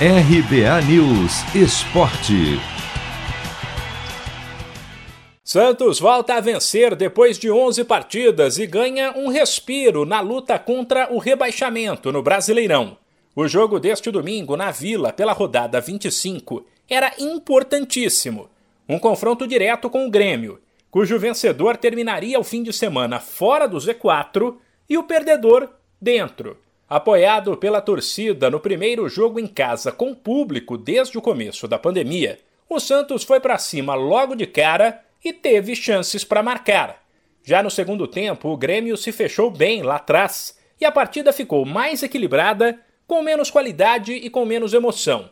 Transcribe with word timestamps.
RBA 0.00 0.82
News 0.88 1.54
Esporte. 1.54 2.58
Santos 5.44 6.00
volta 6.00 6.34
a 6.34 6.40
vencer 6.40 6.96
depois 6.96 7.38
de 7.38 7.48
11 7.48 7.84
partidas 7.84 8.58
e 8.58 8.66
ganha 8.66 9.12
um 9.16 9.28
respiro 9.28 10.04
na 10.04 10.18
luta 10.18 10.58
contra 10.58 11.14
o 11.14 11.18
rebaixamento 11.18 12.10
no 12.10 12.24
Brasileirão. 12.24 12.98
O 13.36 13.46
jogo 13.46 13.78
deste 13.78 14.10
domingo 14.10 14.56
na 14.56 14.72
Vila, 14.72 15.12
pela 15.12 15.32
rodada 15.32 15.80
25, 15.80 16.66
era 16.90 17.12
importantíssimo. 17.20 18.50
Um 18.88 18.98
confronto 18.98 19.46
direto 19.46 19.88
com 19.88 20.08
o 20.08 20.10
Grêmio, 20.10 20.60
cujo 20.90 21.20
vencedor 21.20 21.76
terminaria 21.76 22.40
o 22.40 22.42
fim 22.42 22.64
de 22.64 22.72
semana 22.72 23.20
fora 23.20 23.68
do 23.68 23.76
Z4 23.76 24.56
e 24.90 24.98
o 24.98 25.04
perdedor 25.04 25.68
dentro. 26.02 26.63
Apoiado 26.94 27.56
pela 27.56 27.80
torcida 27.80 28.48
no 28.48 28.60
primeiro 28.60 29.08
jogo 29.08 29.40
em 29.40 29.48
casa 29.48 29.90
com 29.90 30.14
público 30.14 30.78
desde 30.78 31.18
o 31.18 31.20
começo 31.20 31.66
da 31.66 31.76
pandemia, 31.76 32.38
o 32.70 32.78
Santos 32.78 33.24
foi 33.24 33.40
para 33.40 33.58
cima 33.58 33.96
logo 33.96 34.36
de 34.36 34.46
cara 34.46 35.02
e 35.24 35.32
teve 35.32 35.74
chances 35.74 36.22
para 36.22 36.40
marcar. 36.40 37.02
Já 37.42 37.64
no 37.64 37.68
segundo 37.68 38.06
tempo, 38.06 38.48
o 38.48 38.56
Grêmio 38.56 38.96
se 38.96 39.10
fechou 39.10 39.50
bem 39.50 39.82
lá 39.82 39.96
atrás 39.96 40.56
e 40.80 40.84
a 40.84 40.92
partida 40.92 41.32
ficou 41.32 41.64
mais 41.64 42.00
equilibrada, 42.04 42.78
com 43.08 43.24
menos 43.24 43.50
qualidade 43.50 44.12
e 44.12 44.30
com 44.30 44.44
menos 44.44 44.72
emoção. 44.72 45.28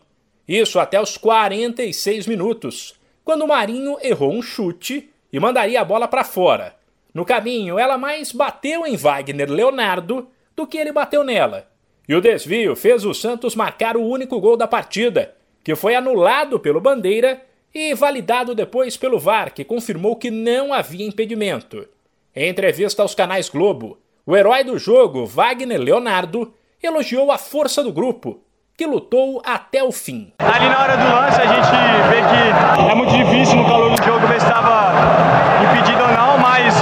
Isso 0.49 0.81
até 0.81 1.01
os 1.01 1.17
46 1.17 2.27
minutos, 2.27 2.97
quando 3.23 3.43
o 3.43 3.47
Marinho 3.47 3.99
errou 4.03 4.33
um 4.33 4.43
chute 4.43 5.09
e 5.33 5.39
mandaria 5.39 5.81
a 5.81 5.85
bola 5.85 6.09
para 6.09 6.25
fora. 6.25 6.75
No 7.15 7.25
caminho, 7.25 7.79
ela 7.79 7.97
mais 7.97 8.33
bateu 8.33 8.85
em 8.85 8.97
Wagner 8.97 9.49
Leonardo 9.49 10.27
do 10.57 10.67
que 10.67 10.79
ele 10.79 10.93
bateu 10.93 11.25
nela. 11.25 11.69
E 12.09 12.15
o 12.15 12.21
desvio 12.21 12.75
fez 12.75 13.05
o 13.05 13.15
Santos 13.15 13.55
marcar 13.55 13.97
o 13.97 14.05
único 14.05 14.41
gol 14.41 14.57
da 14.57 14.67
partida, 14.67 15.35
que 15.63 15.75
foi 15.75 15.95
anulado 15.95 16.59
pelo 16.59 16.81
Bandeira 16.81 17.41
e 17.75 17.95
validado 17.95 18.55
depois 18.55 18.97
pelo 18.97 19.19
VAR, 19.19 19.53
que 19.53 19.65
confirmou 19.65 20.17
que 20.17 20.31
não 20.31 20.75
havia 20.75 21.07
impedimento. 21.07 21.87
Em 22.35 22.49
entrevista 22.49 23.03
aos 23.03 23.15
canais 23.15 23.49
Globo, 23.49 23.99
o 24.27 24.37
herói 24.37 24.65
do 24.65 24.79
jogo, 24.79 25.27
Wagner 25.27 25.81
Leonardo, 25.81 26.53
elogiou 26.83 27.31
a 27.31 27.39
força 27.39 27.83
do 27.83 27.93
grupo, 27.93 28.43
que 28.77 28.87
lutou 28.87 29.41
até 29.45 29.83
o 29.83 29.93
fim. 29.93 30.33
Ali 30.39 30.69
na 30.69 30.81
hora 30.81 30.97
do 30.97 31.05
lance 31.05 31.41
a 31.41 31.47
gente 31.47 31.71
vê 32.09 32.21
que 32.23 32.91
é 32.91 32.95
muito 32.95 33.13
difícil 33.17 33.57
no 33.57 33.65
calor 33.65 33.91
do 33.91 34.05
jogo 34.05 34.27
ver 34.27 34.41
se 34.41 34.47
estava 34.47 34.93
impedido 35.63 36.03
ou 36.03 36.09
não, 36.09 36.39
mas 36.39 36.75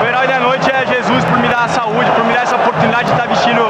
o 0.00 0.06
herói 0.06 0.26
da 0.26 0.38
noite 0.38 0.70
é 0.70 0.86
Jesus 0.86 1.24
por 1.24 1.38
me 1.38 1.48
dar 1.48 1.64
a 1.64 1.68
saúde, 1.68 2.10
por 2.12 2.24
me 2.24 2.32
dar 2.32 2.42
essa 2.42 2.56
oportunidade 2.56 3.06
de 3.06 3.12
estar 3.12 3.26
vestindo 3.26 3.62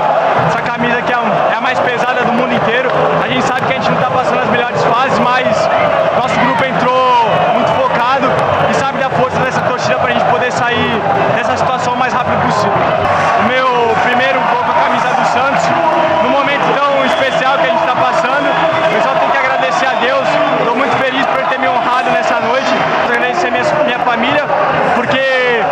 essa 0.49 0.63
camisa 0.63 1.01
que 1.03 1.13
é 1.13 1.17
a 1.17 1.61
mais 1.61 1.79
pesada 1.81 2.25
do 2.25 2.33
mundo 2.33 2.53
inteiro. 2.53 2.91
A 3.23 3.29
gente 3.29 3.45
sabe 3.45 3.67
que 3.67 3.73
a 3.73 3.77
gente 3.77 3.89
não 3.89 3.97
está 3.97 4.11
passando 4.11 4.41
as 4.41 4.51
melhores 4.51 4.83
fases, 4.85 5.19
mas 5.21 5.69
nosso 6.17 6.39
grupo 6.41 6.65
entrou 6.65 7.29
muito 7.55 7.71
focado 7.73 8.27
e 8.71 8.75
sabe 8.75 8.99
da 8.99 9.11
força 9.11 9.39
dessa 9.41 9.63
torcida 9.63 9.97
para 9.99 10.11
a 10.11 10.13
gente 10.13 10.25
poder 10.31 10.53
sair 10.53 11.01
dessa 11.35 11.57
situação 11.57 11.95
o 11.95 11.97
mais 11.97 12.13
rápido 12.13 12.41
possível. 12.43 12.73
O 13.41 13.49
meu 13.49 13.95
primeiro 14.03 14.41
gol 14.41 14.63
com 14.65 14.71
a 14.71 14.83
camisa 14.85 15.09
do 15.09 15.27
Santos, 15.29 15.65
no 16.23 16.31
momento 16.31 16.65
tão 16.75 17.05
especial 17.07 17.59
que 17.59 17.67
a 17.67 17.71
gente 17.71 17.81
está 17.81 17.95
passando, 17.97 18.47
eu 18.93 19.03
só 19.03 19.15
tenho 19.19 19.31
que 19.31 19.39
agradecer 19.39 19.87
a 19.87 19.95
Deus. 19.95 20.29
Estou 20.59 20.77
muito 20.77 20.97
feliz 20.97 21.25
por 21.27 21.39
ele 21.39 21.49
ter 21.49 21.59
me 21.59 21.69
honrado 21.69 22.11
nessa 22.11 22.41
noite, 22.41 22.71
agradecer 23.09 23.51
minha, 23.51 23.65
minha 23.85 23.99
família, 24.01 24.45
porque 24.95 25.63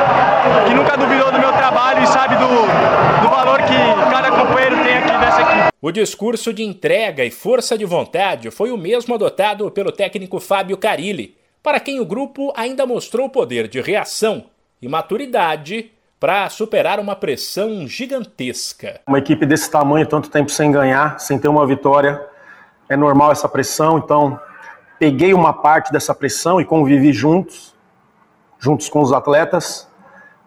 que 0.67 0.75
nunca 0.93 0.97
duvidou 0.97 1.33
do 1.33 1.39
meu 1.39 1.53
trabalho 1.53 2.03
e 2.03 2.07
sabe 2.07 2.37
do, 2.37 2.47
do 2.47 3.29
valor 3.29 3.61
que 3.63 4.11
cada 4.11 4.31
companheiro 4.31 4.77
tem 4.83 4.99
aqui 4.99 5.13
nessa 5.13 5.43
equipe. 5.43 5.69
O 5.81 5.91
discurso 5.91 6.53
de 6.53 6.63
entrega 6.63 7.25
e 7.25 7.31
força 7.31 7.77
de 7.79 7.85
vontade 7.85 8.51
foi 8.51 8.71
o 8.71 8.77
mesmo 8.77 9.15
adotado 9.15 9.71
pelo 9.71 9.91
técnico 9.91 10.39
Fábio 10.39 10.77
Carilli, 10.77 11.37
para 11.63 11.81
quem 11.81 12.01
o 12.01 12.05
grupo 12.05 12.53
ainda 12.57 12.87
mostrou 12.87 13.29
poder 13.29 13.69
de 13.69 13.81
reação 13.81 14.45
e 14.81 14.89
maturidade 14.89 15.91
para 16.21 16.49
superar 16.49 17.01
uma 17.01 17.17
pressão 17.17 17.87
gigantesca. 17.87 19.01
Uma 19.09 19.19
equipe 19.19 19.47
desse 19.47 19.71
tamanho, 19.71 20.07
tanto 20.07 20.31
tempo 20.31 20.51
sem 20.51 20.71
ganhar, 20.71 21.19
sem 21.19 21.39
ter 21.39 21.49
uma 21.49 21.67
vitória, 21.67 22.21
é 22.89 22.97
normal 22.97 23.33
essa 23.33 23.49
pressão, 23.49 23.99
então 23.99 24.39
peguei 24.99 25.35
uma 25.35 25.53
parte 25.53 25.91
dessa 25.91 26.15
pressão 26.15 26.61
e 26.61 26.65
convivi 26.65 27.13
juntos, 27.13 27.75
juntos 28.59 28.89
com 28.89 29.01
os 29.01 29.13
atletas. 29.13 29.91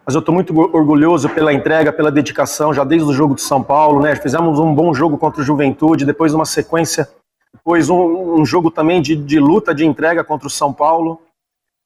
Mas 0.06 0.14
eu 0.14 0.20
estou 0.20 0.36
muito 0.36 0.56
orgulhoso 0.56 1.28
pela 1.30 1.52
entrega, 1.52 1.92
pela 1.92 2.12
dedicação, 2.12 2.72
já 2.72 2.84
desde 2.84 3.10
o 3.10 3.14
jogo 3.14 3.34
de 3.34 3.42
São 3.42 3.64
Paulo, 3.64 4.02
né? 4.02 4.16
Fizemos 4.16 4.60
um 4.60 4.74
bom 4.74 4.94
jogo 4.94 5.18
contra 5.18 5.42
o 5.42 5.44
Juventude, 5.44 6.06
depois 6.06 6.32
uma 6.32 6.46
sequência, 6.46 7.10
depois 7.52 7.90
um, 7.90 8.40
um 8.40 8.46
jogo 8.46 8.70
também 8.70 9.02
de, 9.02 9.16
de, 9.16 9.40
luta, 9.40 9.74
de 9.74 9.84
entrega 9.84 10.24
contra 10.24 10.46
o 10.46 10.52
São 10.52 10.72
Paulo. 10.72 11.20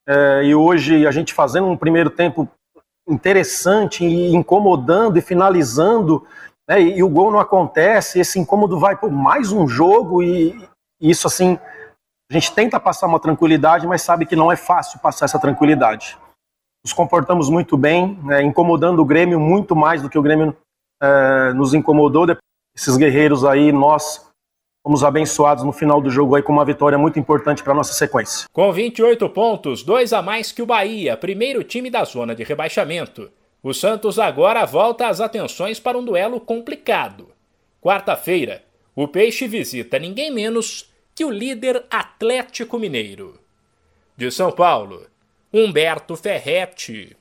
É, 0.06 0.44
e 0.44 0.53
hoje 0.53 1.07
a 1.07 1.12
gente 1.12 1.34
fazendo 1.34 1.68
um 1.68 1.78
primeiro 1.78 2.09
tempo 2.09 2.46
interessante 3.07 4.03
e 4.03 4.36
incomodando 4.36 5.18
e 5.18 5.22
finalizando, 5.22 6.28
né? 6.69 6.81
E, 6.81 6.97
e, 6.97 7.03
o 7.03 7.09
gol 7.09 7.31
não 7.31 7.40
acontece, 7.40 8.19
esse 8.19 8.38
incômodo 8.38 8.78
vai 8.78 8.97
por 8.97 9.09
mais 9.09 9.53
um 9.53 9.66
jogo 9.66 10.22
e, 10.22 10.50
e 11.00 11.09
isso 11.09 11.25
assim 11.25 11.57
a 12.30 12.34
gente 12.34 12.51
tenta 12.53 12.80
passar 12.80 13.07
uma 13.07 13.19
tranquilidade, 13.19 13.88
mas 13.88 14.01
sabe 14.01 14.25
que 14.25 14.36
não 14.36 14.51
é 14.51 14.57
fácil 14.57 15.00
passar 15.00 15.25
essa 15.25 15.40
tranquilidade 15.40 16.18
nos 16.84 16.94
comportamos 16.94 17.50
muito 17.50 17.78
bem, 17.78 18.18
né, 18.24 18.42
incomodando 18.42 19.00
o 19.00 19.06
Grêmio 19.06 19.40
muito 19.40 19.76
mais 19.76 20.02
do 20.02 20.10
que 20.10 20.18
o 20.18 20.22
Grêmio 20.22 20.56
é, 21.02 21.54
nos 21.54 21.74
incomodou. 21.74 22.28
Esses 22.76 22.96
guerreiros 22.98 23.44
aí, 23.44 23.72
nós 23.72 24.26
fomos 24.84 25.04
abençoados 25.04 25.64
no 25.64 25.72
final 25.72 26.02
do 26.02 26.10
jogo 26.10 26.36
aí 26.36 26.42
com 26.42 26.54
uma 26.54 26.66
vitória 26.66 26.98
muito 26.98 27.20
importante 27.20 27.64
para 27.64 27.74
nossa 27.74 27.94
sequência. 27.94 28.48
Com 28.52 28.72
28 28.72 29.28
pontos, 29.30 29.84
dois 29.84 30.14
a 30.14 30.22
mais 30.22 30.52
que 30.52 30.62
o 30.62 30.66
Bahia, 30.66 31.18
primeiro 31.18 31.64
time 31.64 31.90
da 31.90 32.04
zona 32.04 32.34
de 32.34 32.44
rebaixamento. 32.44 33.30
O 33.62 33.74
Santos 33.74 34.18
agora 34.18 34.66
volta 34.66 35.08
as 35.08 35.20
atenções 35.20 35.80
para 35.80 35.98
um 35.98 36.06
duelo 36.06 36.40
complicado. 36.40 37.28
Quarta-feira, 37.82 38.64
o 38.96 39.08
Peixe 39.08 39.48
visita 39.48 40.00
ninguém 40.00 40.32
menos 40.32 40.90
que 41.14 41.26
o 41.26 41.30
líder 41.30 41.84
Atlético 41.90 42.80
Mineiro. 42.80 43.38
De 44.16 44.32
São 44.32 44.52
Paulo, 44.52 45.06
Humberto 45.52 46.16
Ferretti. 46.16 47.16